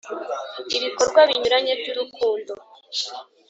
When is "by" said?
1.79-1.87